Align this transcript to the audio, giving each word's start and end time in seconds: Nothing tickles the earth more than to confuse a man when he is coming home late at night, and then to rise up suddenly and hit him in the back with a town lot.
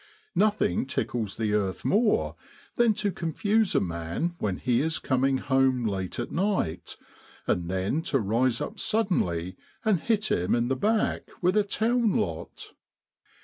Nothing 0.33 0.87
tickles 0.87 1.37
the 1.37 1.53
earth 1.53 1.85
more 1.85 2.35
than 2.75 2.95
to 2.95 3.11
confuse 3.11 3.75
a 3.75 3.79
man 3.79 4.33
when 4.39 4.57
he 4.57 4.81
is 4.81 4.97
coming 4.97 5.37
home 5.37 5.85
late 5.85 6.17
at 6.17 6.31
night, 6.31 6.97
and 7.45 7.69
then 7.69 8.01
to 8.09 8.17
rise 8.19 8.61
up 8.61 8.79
suddenly 8.79 9.57
and 9.85 9.99
hit 9.99 10.31
him 10.31 10.55
in 10.55 10.69
the 10.69 10.75
back 10.75 11.29
with 11.43 11.55
a 11.55 11.61
town 11.63 12.13
lot. 12.17 12.73